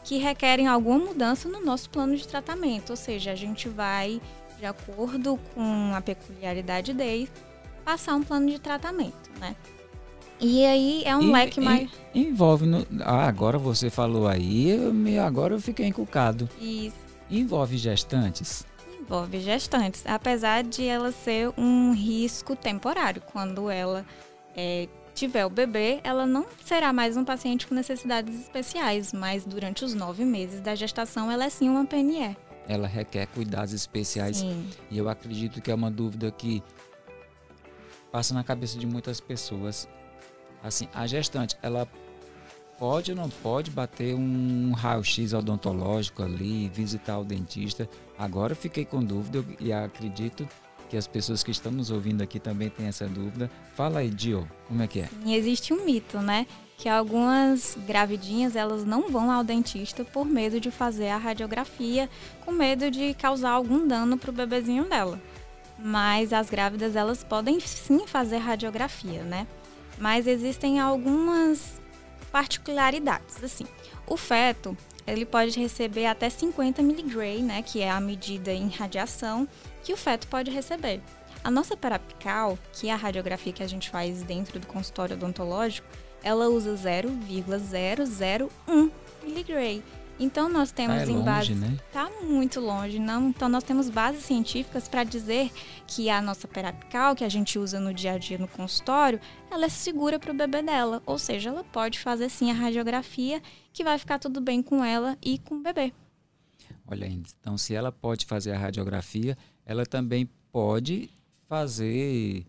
[0.04, 4.20] que requerem alguma mudança no nosso plano de tratamento, ou seja, a gente vai,
[4.58, 7.32] de acordo com a peculiaridade deles,
[7.84, 9.56] passar um plano de tratamento, né?
[10.40, 11.90] E aí é um e, leque mais.
[12.14, 12.66] Envolve.
[12.66, 12.86] No...
[13.00, 14.92] Ah, agora você falou aí, eu,
[15.24, 16.48] agora eu fiquei encucado.
[16.60, 16.96] Isso.
[17.30, 18.66] Envolve gestantes?
[19.00, 24.04] Envolve gestantes, apesar de ela ser um risco temporário, quando ela
[24.56, 29.84] é, tiver o bebê, ela não será mais um paciente com necessidades especiais, mas durante
[29.84, 32.36] os nove meses da gestação, ela é sim uma PNE.
[32.66, 34.38] Ela requer cuidados especiais.
[34.38, 34.68] Sim.
[34.90, 36.62] E eu acredito que é uma dúvida que
[38.10, 39.88] passa na cabeça de muitas pessoas.
[40.64, 41.86] Assim, a gestante, ela
[42.78, 47.86] pode ou não pode bater um raio-x odontológico ali, visitar o dentista?
[48.18, 50.48] Agora eu fiquei com dúvida e acredito
[50.88, 53.50] que as pessoas que estão nos ouvindo aqui também têm essa dúvida.
[53.74, 55.08] Fala aí, Dio, como é que é?
[55.26, 56.46] Existe um mito, né?
[56.78, 62.08] Que algumas gravidinhas elas não vão ao dentista por medo de fazer a radiografia,
[62.42, 65.20] com medo de causar algum dano para o bebezinho dela.
[65.78, 69.46] Mas as grávidas elas podem sim fazer radiografia, né?
[69.98, 71.80] Mas existem algumas
[72.32, 73.66] particularidades, assim.
[74.06, 74.76] O feto,
[75.06, 79.48] ele pode receber até 50 miligray, né, que é a medida em radiação
[79.82, 81.00] que o feto pode receber.
[81.44, 85.86] A nossa parapical, que é a radiografia que a gente faz dentro do consultório odontológico,
[86.22, 88.90] ela usa 0,001
[89.22, 89.82] miligray.
[90.18, 91.54] Então nós temos Ah, é em longe, base.
[91.54, 91.76] né?
[91.92, 93.28] Tá muito longe, não.
[93.28, 95.50] Então nós temos bases científicas para dizer
[95.86, 99.64] que a nossa perapical, que a gente usa no dia a dia no consultório, ela
[99.66, 101.02] é segura para o bebê dela.
[101.04, 105.18] Ou seja, ela pode fazer sim a radiografia, que vai ficar tudo bem com ela
[105.20, 105.92] e com o bebê.
[106.86, 111.10] Olha, então se ela pode fazer a radiografia, ela também pode
[111.48, 112.46] fazer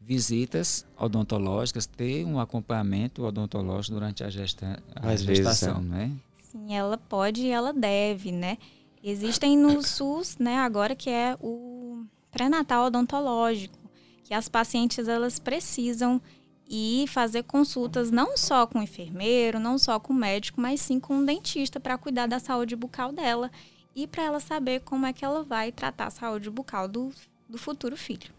[0.00, 6.10] visitas odontológicas, ter um acompanhamento odontológico durante a, gesta a vezes, gestação, não é?
[6.54, 8.58] Sim, ela pode e ela deve, né?
[9.02, 13.76] Existem no SUS, né, agora que é o pré-natal odontológico,
[14.22, 16.22] que as pacientes elas precisam
[16.66, 21.00] ir fazer consultas não só com o enfermeiro, não só com o médico, mas sim
[21.00, 23.50] com um dentista para cuidar da saúde bucal dela
[23.94, 27.12] e para ela saber como é que ela vai tratar a saúde bucal do,
[27.48, 28.32] do futuro filho.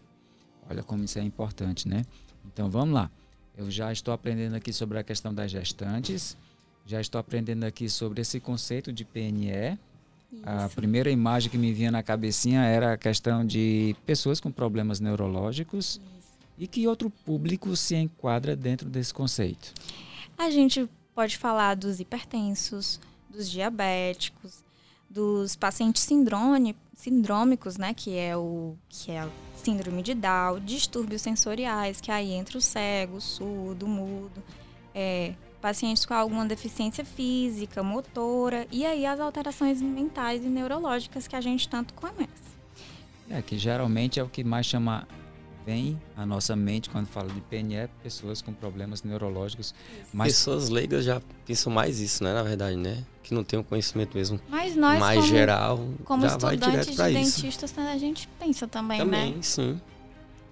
[0.68, 2.02] Olha como isso é importante, né?
[2.46, 3.10] Então vamos lá.
[3.56, 6.36] Eu já estou aprendendo aqui sobre a questão das gestantes,
[6.86, 9.78] já estou aprendendo aqui sobre esse conceito de PNE.
[10.42, 15.00] A primeira imagem que me vinha na cabecinha era a questão de pessoas com problemas
[15.00, 16.00] neurológicos
[16.58, 19.72] e que outro público se enquadra dentro desse conceito.
[20.38, 24.64] A gente pode falar dos hipertensos, dos diabéticos,
[25.08, 31.22] dos pacientes sindrone, sindrômicos, né, que é o que é a síndrome de Down, distúrbios
[31.22, 34.42] sensoriais, que aí entra o cego, o surdo, o mudo,
[34.94, 35.34] é,
[35.66, 41.40] pacientes com alguma deficiência física, motora, e aí as alterações mentais e neurológicas que a
[41.40, 42.46] gente tanto conhece.
[43.28, 45.08] É que geralmente é o que mais chama
[45.66, 49.74] vem à nossa mente quando fala de PNE, pessoas com problemas neurológicos,
[50.12, 52.32] mas Pessoas leigas já pensam mais isso, né?
[52.32, 53.02] Na verdade, né?
[53.24, 56.94] Que não tem um conhecimento mesmo Mas nós, mais como, geral, como já vai estudantes
[56.94, 57.36] direto de isso.
[57.42, 59.42] dentistas, a gente pensa também, Também, né?
[59.42, 59.80] sim.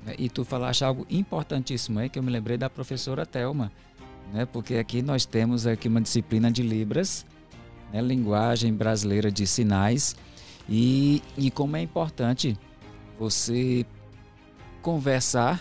[0.05, 3.71] né, E tu falaste algo importantíssimo aí que eu me lembrei da professora Telma,
[4.33, 4.47] né?
[4.47, 7.25] Porque aqui nós temos aqui uma disciplina de Libras,
[7.93, 8.01] né?
[8.01, 10.17] linguagem brasileira de sinais
[10.69, 12.59] e, e como é importante
[13.19, 13.87] você
[14.83, 15.61] conversar,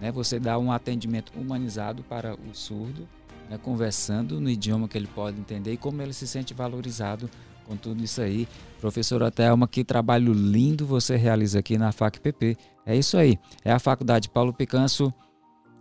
[0.00, 0.10] né?
[0.12, 3.08] Você dar um atendimento humanizado para o surdo,
[3.48, 3.58] né?
[3.58, 7.30] conversando no idioma que ele pode entender e como ele se sente valorizado
[7.66, 8.48] com tudo isso aí.
[8.80, 12.56] Professora Thelma, que trabalho lindo você realiza aqui na FACPP.
[12.84, 13.38] É isso aí.
[13.64, 15.12] É a Faculdade Paulo Picanso,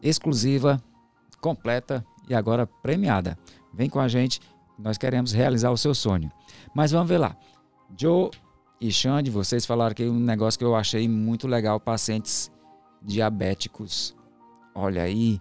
[0.01, 0.81] exclusiva,
[1.41, 3.37] completa e agora premiada.
[3.73, 4.39] Vem com a gente,
[4.77, 6.31] nós queremos realizar o seu sonho.
[6.73, 7.35] Mas vamos ver lá.
[7.97, 8.29] Joe
[8.79, 12.51] e Xande, vocês falaram aqui um negócio que eu achei muito legal, pacientes
[13.01, 14.15] diabéticos.
[14.73, 15.39] Olha aí.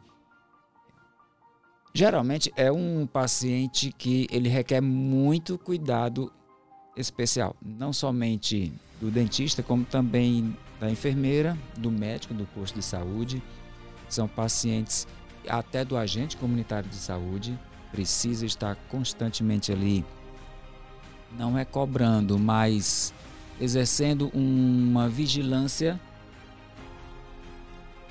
[1.92, 6.33] Geralmente é um paciente que ele requer muito cuidado
[6.96, 13.42] especial, não somente do dentista, como também da enfermeira, do médico do posto de saúde.
[14.09, 15.07] São pacientes
[15.48, 17.59] até do agente comunitário de saúde,
[17.90, 20.04] precisa estar constantemente ali,
[21.38, 23.12] não é cobrando, mas
[23.61, 26.00] exercendo uma vigilância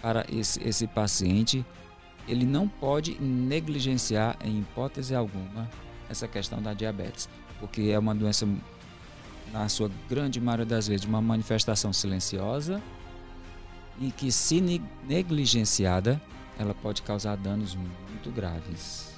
[0.02, 1.66] para esse, esse paciente.
[2.28, 5.70] Ele não pode negligenciar, em hipótese alguma,
[6.10, 7.28] essa questão da diabetes,
[7.60, 8.48] porque é uma doença,
[9.52, 12.82] na sua grande maioria das vezes, uma manifestação silenciosa
[14.00, 16.22] e que, se ne- negligenciada,
[16.58, 19.12] ela pode causar danos muito graves.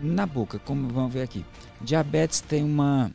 [0.00, 1.44] Na boca, como vamos ver aqui,
[1.80, 3.10] diabetes tem uma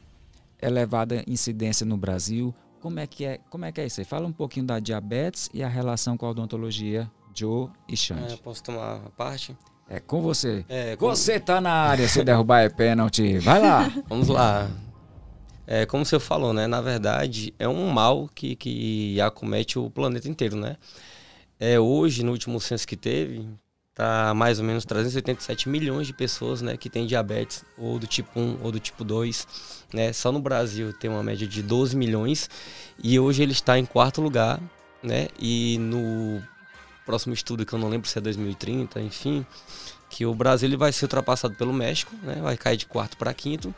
[0.62, 2.54] elevada incidência no Brasil.
[2.82, 4.06] Como é que é, como é, que é isso aí?
[4.06, 8.38] Fala um pouquinho da diabetes e a relação com a odontologia, Joe e É, Xande.
[8.38, 9.56] posso tomar a parte?
[9.90, 10.66] É com você.
[10.68, 13.38] É, como- Você tá na área, se derrubar é pênalti.
[13.40, 13.90] Vai lá.
[14.10, 14.70] Vamos lá.
[15.66, 16.68] É, como você falou, né?
[16.68, 20.76] Na verdade, é um mal que, que acomete o planeta inteiro, né?
[21.66, 23.48] É, hoje, no último censo que teve,
[23.96, 28.38] tá mais ou menos 387 milhões de pessoas, né, que têm diabetes, ou do tipo
[28.38, 29.48] 1 ou do tipo 2,
[29.94, 30.12] né?
[30.12, 32.50] Só no Brasil tem uma média de 12 milhões
[33.02, 34.60] e hoje ele está em quarto lugar,
[35.02, 35.30] né?
[35.40, 36.44] E no
[37.06, 39.46] próximo estudo, que eu não lembro se é 2030, enfim,
[40.14, 42.40] que o Brasil ele vai ser ultrapassado pelo México, né?
[42.40, 43.74] Vai cair de quarto para quinto.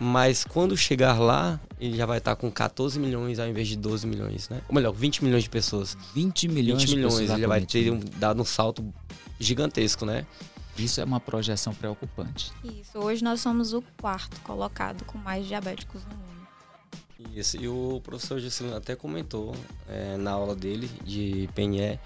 [0.00, 4.04] Mas quando chegar lá, ele já vai estar com 14 milhões ao invés de 12
[4.04, 4.60] milhões, né?
[4.68, 5.96] Ou melhor, 20 milhões de pessoas.
[6.12, 8.92] 20 milhões 20 de milhões, pessoas ele vai ter um, dado um salto
[9.38, 10.26] gigantesco, né?
[10.76, 12.50] Isso é uma projeção preocupante.
[12.64, 17.30] Isso, hoje nós somos o quarto colocado com mais diabéticos no mundo.
[17.32, 19.54] Isso, e o professor Juscelino até comentou
[19.88, 21.98] é, na aula dele de PNE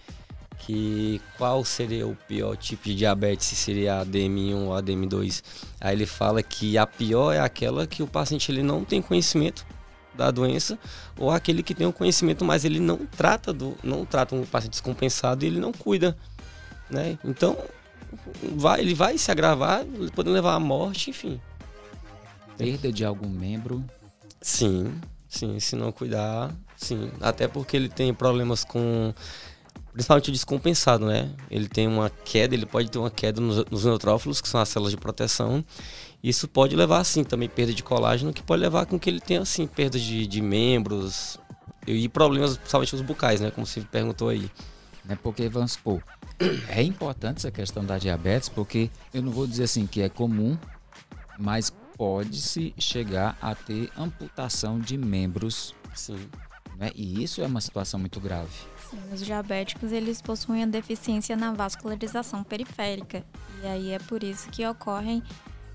[0.60, 5.42] que qual seria o pior tipo de diabetes, se seria a DM1 ou a DM2.
[5.80, 9.66] Aí ele fala que a pior é aquela que o paciente ele não tem conhecimento
[10.14, 10.78] da doença
[11.18, 14.72] ou aquele que tem o conhecimento, mas ele não trata do, não trata um paciente
[14.72, 16.16] descompensado e ele não cuida,
[16.90, 17.18] né?
[17.24, 17.56] Então
[18.54, 21.40] vai, ele vai se agravar, podendo levar à morte, enfim.
[22.58, 23.82] Perda de algum membro?
[24.42, 24.92] Sim,
[25.26, 25.58] sim.
[25.58, 27.10] Se não cuidar, sim.
[27.20, 29.14] Até porque ele tem problemas com
[29.92, 31.30] principalmente o descompensado, né?
[31.50, 34.68] Ele tem uma queda, ele pode ter uma queda nos, nos neutrófilos, que são as
[34.68, 35.64] células de proteção.
[36.22, 39.40] Isso pode levar, assim, também perda de colágeno, que pode levar com que ele tenha,
[39.40, 41.38] assim, perda de, de membros
[41.86, 43.50] e problemas, principalmente os bucais, né?
[43.50, 44.50] Como você perguntou aí.
[45.08, 46.02] É porque, vamos supor,
[46.68, 50.56] é importante essa questão da diabetes, porque eu não vou dizer assim que é comum,
[51.38, 55.74] mas pode-se chegar a ter amputação de membros.
[55.94, 56.28] Sim.
[56.78, 56.90] Né?
[56.94, 58.48] E isso é uma situação muito grave.
[58.90, 63.24] Sim, os diabéticos eles possuem a deficiência na vascularização periférica.
[63.62, 65.22] E aí é por isso que ocorrem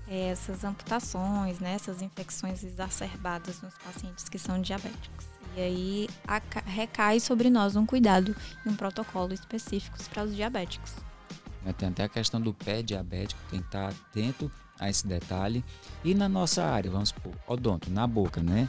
[0.06, 5.26] é, essas amputações, né, essas infecções exacerbadas nos pacientes que são diabéticos.
[5.56, 10.92] E aí a, recai sobre nós um cuidado e um protocolo específicos para os diabéticos.
[11.78, 15.64] Tem até a questão do pé diabético, tem que estar atento a esse detalhe.
[16.04, 18.68] E na nossa área, vamos supor, odonto, na boca, né?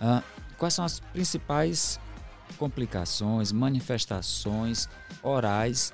[0.00, 0.22] Ah,
[0.58, 2.00] quais são as principais
[2.52, 4.88] complicações, manifestações
[5.22, 5.92] orais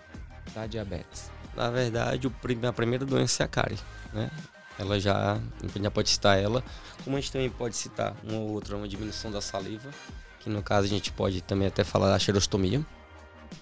[0.54, 1.30] da diabetes?
[1.56, 2.30] Na verdade,
[2.66, 3.78] a primeira doença é a cárie,
[4.12, 4.30] né?
[4.78, 5.40] Ela já,
[5.80, 6.62] já pode citar ela,
[7.02, 9.90] como a gente também pode citar uma ou outra, uma diminuição da saliva,
[10.38, 12.84] que no caso a gente pode também até falar da xerostomia,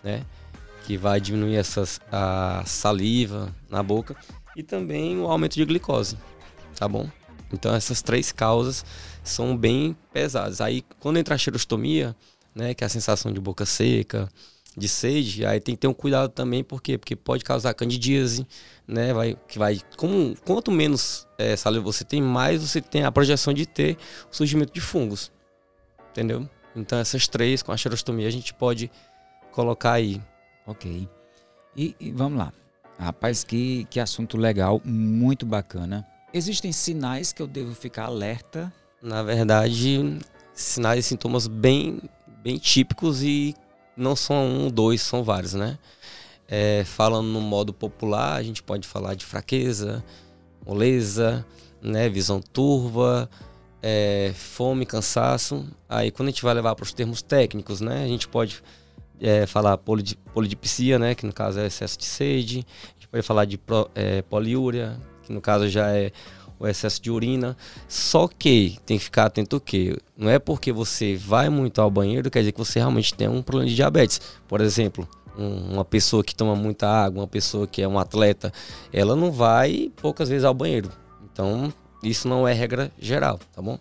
[0.05, 0.25] né?
[0.85, 4.15] Que vai diminuir essas, a saliva na boca
[4.55, 6.19] e também o aumento de glicose,
[6.77, 7.09] tá bom?
[7.53, 8.85] Então essas três causas
[9.25, 10.61] são bem pesadas.
[10.61, 12.15] Aí quando entra a xerostomia,
[12.57, 14.29] né, que é a sensação de boca seca,
[14.77, 16.97] de sede, aí tem que ter um cuidado também, por quê?
[16.97, 18.47] Porque pode causar candidíase,
[18.89, 23.13] né, vai, que vai, como, quanto menos é, saliva você tem, mais você tem a
[23.13, 23.99] projeção de ter
[24.31, 25.31] o surgimento de fungos,
[26.11, 26.49] entendeu?
[26.75, 28.91] Então essas três, com a xerostomia, a gente pode
[29.53, 30.21] colocar aí.
[30.67, 31.09] Ok.
[31.75, 32.53] E, e vamos lá.
[32.99, 36.07] Rapaz, que, que assunto legal, muito bacana.
[36.33, 38.73] Existem sinais que eu devo ficar alerta?
[39.03, 40.19] Na verdade,
[40.55, 42.01] sinais e sintomas bem
[42.47, 43.57] bem típicos e
[43.97, 45.77] não são um, dois, são vários, né?
[46.47, 50.05] É, falando no modo popular, a gente pode falar de fraqueza,
[50.65, 51.45] moleza,
[51.83, 53.29] né, visão turva,
[53.83, 55.67] é, fome, cansaço.
[55.89, 58.63] Aí quando a gente vai levar para os termos técnicos, né, a gente pode
[59.21, 62.65] é, falar polid, polidipsia, né, que no caso é excesso de sede.
[62.91, 66.13] A gente pode falar de pro, é, poliúria, que no caso já é
[66.59, 67.57] o excesso de urina.
[67.89, 72.31] Só que tem que ficar atento que não é porque você vai muito ao banheiro
[72.31, 74.21] quer dizer que você realmente tem um problema de diabetes.
[74.49, 78.53] Por exemplo, um, uma pessoa que toma muita água, uma pessoa que é um atleta,
[78.93, 80.91] ela não vai poucas vezes ao banheiro.
[81.33, 83.79] Então, isso não é regra geral, tá bom?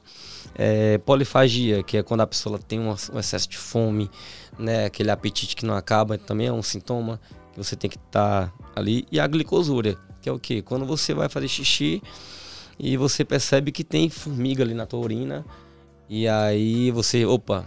[0.57, 4.09] É, polifagia, que é quando a pessoa tem um, um excesso de fome,
[4.57, 7.19] né, aquele apetite que não acaba, também é um sintoma
[7.51, 9.05] que você tem que estar tá ali.
[9.11, 10.61] E a glicosúria, que é o que?
[10.61, 12.01] Quando você vai fazer xixi,
[12.77, 15.45] e você percebe que tem formiga ali na tua urina.
[16.07, 17.65] E aí você, opa,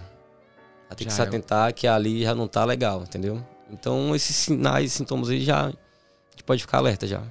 [0.97, 3.45] tem que se é atentar que ali já não tá legal, entendeu?
[3.71, 5.71] Então esses sinais e sintomas aí já a
[6.31, 7.23] gente pode ficar alerta já.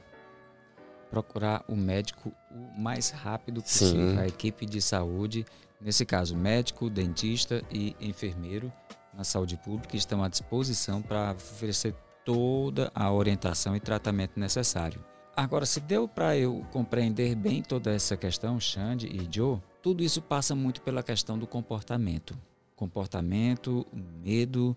[1.09, 4.19] Procurar o médico o mais rápido possível, Sim.
[4.19, 5.45] a equipe de saúde,
[5.79, 8.71] nesse caso médico, dentista e enfermeiro
[9.13, 15.03] na saúde pública estão à disposição para oferecer toda a orientação e tratamento necessário.
[15.37, 20.19] Agora, se deu para eu compreender bem toda essa questão, Xande e Joe, tudo isso
[20.19, 22.35] passa muito pela questão do comportamento.
[22.75, 24.75] Comportamento, medo,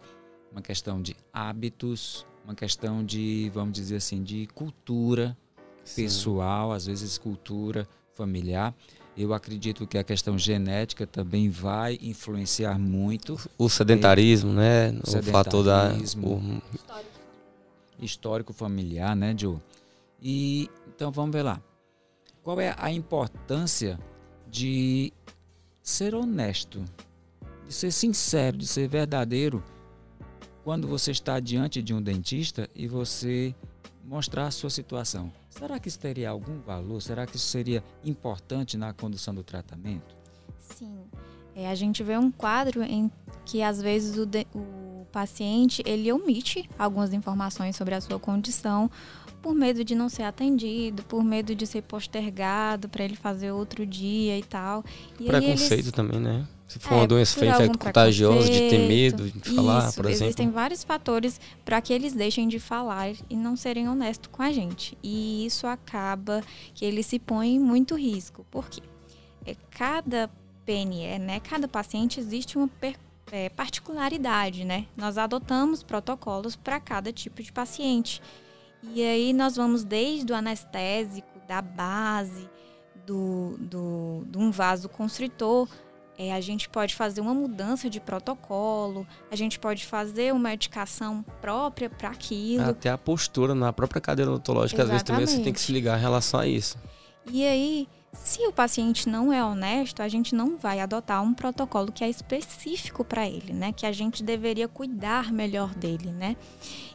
[0.53, 5.35] uma questão de hábitos, uma questão de, vamos dizer assim, de cultura
[5.83, 6.03] Sim.
[6.03, 8.75] pessoal, às vezes cultura familiar.
[9.17, 13.41] Eu acredito que a questão genética também vai influenciar muito.
[13.57, 14.91] O sedentarismo, né?
[14.91, 15.95] O, o fator da.
[16.23, 16.63] O...
[17.99, 19.57] Histórico familiar, né, Joe?
[20.21, 21.61] E então vamos ver lá.
[22.43, 23.99] Qual é a importância
[24.49, 25.13] de
[25.83, 26.85] ser honesto,
[27.67, 29.63] de ser sincero, de ser verdadeiro
[30.65, 33.55] quando você está diante de um dentista e você
[34.05, 35.33] mostrar a sua situação?
[35.49, 37.01] Será que isso teria algum valor?
[37.01, 40.17] Será que isso seria importante na condução do tratamento?
[40.59, 41.05] Sim.
[41.55, 43.11] É, a gente vê um quadro em
[43.45, 48.91] que às vezes o, de, o paciente ele omite algumas informações sobre a sua condição
[49.41, 53.87] por medo de não ser atendido, por medo de ser postergado para ele fazer outro
[53.87, 54.85] dia e tal.
[55.19, 55.93] E Preconceito eles...
[55.93, 56.47] também, né?
[56.71, 60.27] Se for é, uma doença feita contagiosa, de ter medo de falar, Isso, por exemplo.
[60.27, 64.53] Existem vários fatores para que eles deixem de falar e não serem honestos com a
[64.53, 64.97] gente.
[65.03, 68.47] E isso acaba que eles se põem em muito risco.
[68.53, 68.83] Por quê?
[69.45, 70.31] É, cada
[70.65, 71.41] PNE, né?
[71.41, 72.71] Cada paciente existe uma
[73.33, 74.87] é, particularidade, né?
[74.97, 78.23] Nós adotamos protocolos para cada tipo de paciente.
[78.83, 82.49] E aí nós vamos desde o anestésico, da base,
[83.05, 85.69] do, do, do um vaso constritor,
[86.17, 91.25] é, a gente pode fazer uma mudança de protocolo, a gente pode fazer uma medicação
[91.41, 92.63] própria para aquilo.
[92.63, 95.99] Até a postura na própria cadeira odontológica, às vezes também você tem que se ligar
[95.99, 96.77] em relação a isso.
[97.33, 101.93] E aí, se o paciente não é honesto, a gente não vai adotar um protocolo
[101.93, 103.73] que é específico para ele, né?
[103.73, 106.37] Que a gente deveria cuidar melhor dele, né?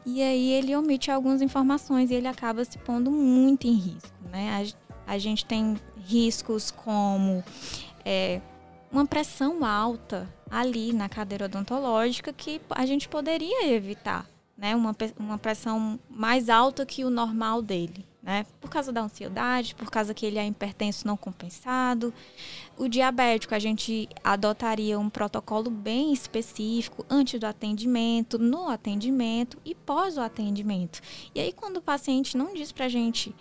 [0.06, 4.74] E aí ele omite algumas informações e ele acaba se pondo muito em risco, né?
[5.08, 7.44] A, a gente tem riscos como
[8.04, 8.42] é,
[8.92, 14.26] uma pressão alta ali na cadeira odontológica que a gente poderia evitar,
[14.58, 14.76] né?
[14.76, 18.44] Uma, uma pressão mais alta que o normal dele, né?
[18.60, 22.12] Por causa da ansiedade, por causa que ele é hipertenso não compensado.
[22.76, 29.76] O diabético, a gente adotaria um protocolo bem específico antes do atendimento, no atendimento e
[29.76, 31.02] pós o atendimento.
[31.36, 33.34] E aí, quando o paciente não diz pra gente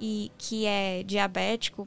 [0.00, 1.86] e que é diabético,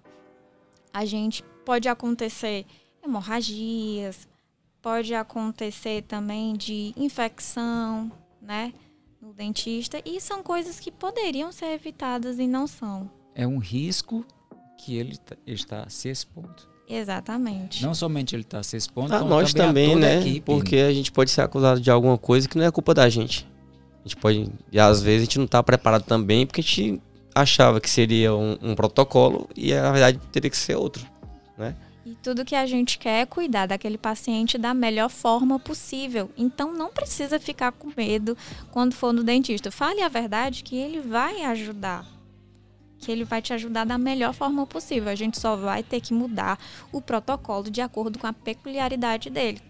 [0.94, 2.68] a gente pode acontecer
[3.04, 4.28] hemorragias,
[4.80, 8.72] pode acontecer também de infecção, né,
[9.24, 13.10] no dentista, e são coisas que poderiam ser evitadas e não são.
[13.34, 14.26] É um risco
[14.78, 15.18] que ele
[15.48, 16.74] está se expondo.
[16.90, 17.82] Exatamente.
[17.82, 20.20] Não somente ele está se expondo, a como nós também, também, né?
[20.20, 20.42] Equipe.
[20.42, 23.48] Porque a gente pode ser acusado de alguma coisa que não é culpa da gente.
[24.04, 27.02] A gente pode, e às vezes a gente não está preparado também, porque a gente
[27.34, 31.08] achava que seria um, um protocolo e na verdade teria que ser outro,
[31.58, 31.74] né?
[32.06, 36.30] E tudo que a gente quer é cuidar daquele paciente da melhor forma possível.
[36.38, 38.38] Então não precisa ficar com medo
[38.72, 39.72] quando for no dentista.
[39.72, 42.06] Fale a verdade que ele vai ajudar.
[43.00, 45.10] Que ele vai te ajudar da melhor forma possível.
[45.10, 46.60] A gente só vai ter que mudar
[46.92, 49.62] o protocolo de acordo com a peculiaridade dele.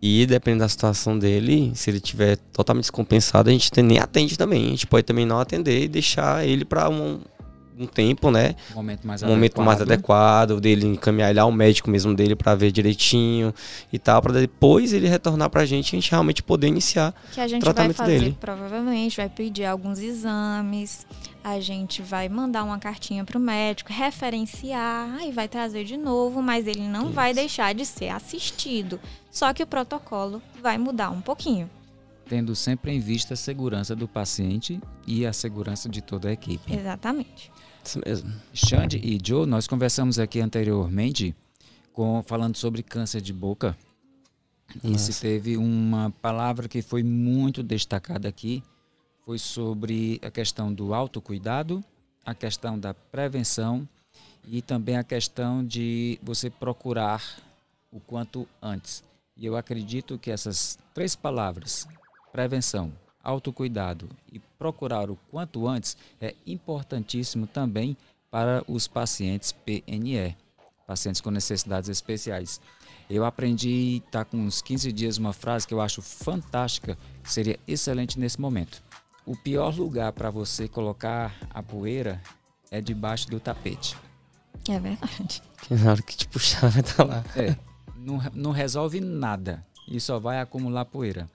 [0.00, 4.66] E dependendo da situação dele, se ele tiver totalmente descompensado, a gente nem atende também.
[4.66, 7.20] A gente pode também não atender e deixar ele para um,
[7.78, 8.54] um tempo, né?
[8.72, 9.36] Um momento mais um adequado.
[9.36, 13.52] momento mais adequado dele encaminhar ele ao médico mesmo dele para ver direitinho
[13.92, 17.14] e tal, para depois ele retornar para a gente e a gente realmente poder iniciar
[17.32, 18.36] que a gente o tratamento vai fazer, dele.
[18.40, 21.06] Provavelmente vai pedir alguns exames,
[21.42, 26.40] a gente vai mandar uma cartinha para o médico, referenciar e vai trazer de novo,
[26.40, 27.12] mas ele não Isso.
[27.12, 29.00] vai deixar de ser assistido.
[29.30, 31.68] Só que o protocolo vai mudar um pouquinho
[32.26, 36.74] tendo sempre em vista a segurança do paciente e a segurança de toda a equipe.
[36.74, 37.50] Exatamente.
[37.84, 38.32] Isso mesmo.
[38.52, 41.34] Xande e Joe, nós conversamos aqui anteriormente
[41.92, 43.76] com, falando sobre câncer de boca.
[44.82, 44.88] Nossa.
[44.88, 48.62] E se teve uma palavra que foi muito destacada aqui,
[49.24, 51.84] foi sobre a questão do autocuidado,
[52.24, 53.86] a questão da prevenção
[54.46, 57.22] e também a questão de você procurar
[57.92, 59.04] o quanto antes.
[59.36, 61.86] E eu acredito que essas três palavras,
[62.32, 62.92] prevenção,
[63.24, 67.96] autocuidado e procurar o quanto antes é importantíssimo também
[68.30, 70.36] para os pacientes PNE,
[70.86, 72.60] pacientes com necessidades especiais.
[73.08, 77.58] Eu aprendi, está com uns 15 dias, uma frase que eu acho fantástica, que seria
[77.66, 78.82] excelente nesse momento.
[79.26, 82.20] O pior lugar para você colocar a poeira
[82.70, 83.96] é debaixo do tapete.
[84.68, 85.42] É verdade.
[85.62, 87.24] Que na hora que te puxar vai estar tá lá.
[87.36, 87.56] É,
[87.96, 91.28] não, não resolve nada e só vai acumular poeira.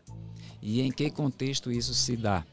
[0.61, 2.45] E em que contexto isso se dá?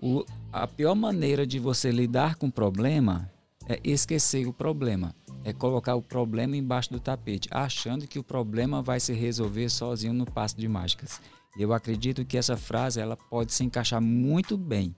[0.00, 3.30] O, a pior maneira de você lidar com o problema
[3.68, 5.14] é esquecer o problema.
[5.44, 10.12] É colocar o problema embaixo do tapete, achando que o problema vai se resolver sozinho
[10.12, 11.20] no passo de mágicas.
[11.56, 14.94] Eu acredito que essa frase ela pode se encaixar muito bem.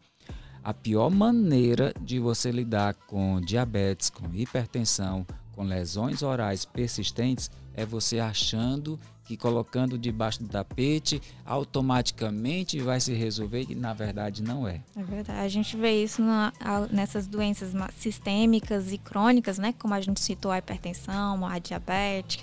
[0.65, 7.87] A pior maneira de você lidar com diabetes, com hipertensão, com lesões orais persistentes é
[7.87, 8.99] você achando
[9.29, 14.81] que colocando debaixo do tapete automaticamente vai se resolver e na verdade não é.
[14.97, 15.41] É verdade.
[15.41, 16.51] A gente vê isso na,
[16.91, 19.75] nessas doenças sistêmicas e crônicas, né?
[19.79, 22.43] Como a gente citou a hipertensão, a diabetes,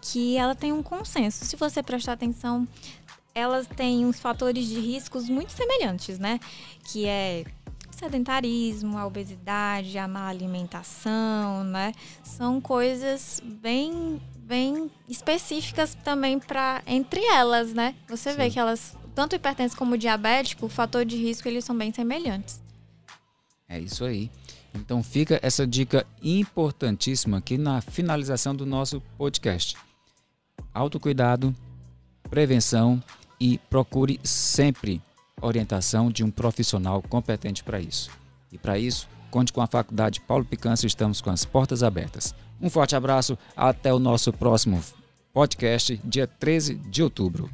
[0.00, 1.44] que ela tem um consenso.
[1.44, 2.66] Se você prestar atenção,
[3.34, 6.40] elas têm uns fatores de riscos muito semelhantes, né?
[6.84, 7.44] Que é
[7.90, 11.92] sedentarismo, a obesidade, a má alimentação, né?
[12.22, 17.94] São coisas bem bem específicas também para entre elas, né?
[18.08, 18.36] Você Sim.
[18.36, 22.62] vê que elas, tanto hipertenso como diabético, o fator de risco eles são bem semelhantes.
[23.68, 24.30] É isso aí.
[24.74, 29.76] Então fica essa dica importantíssima aqui na finalização do nosso podcast.
[30.72, 31.54] Autocuidado,
[32.28, 33.02] prevenção
[33.40, 35.00] e procure sempre
[35.40, 38.10] orientação de um profissional competente para isso.
[38.50, 42.34] E para isso, conte com a Faculdade Paulo Picança, estamos com as portas abertas.
[42.60, 44.82] Um forte abraço, até o nosso próximo
[45.32, 47.50] podcast, dia 13 de outubro.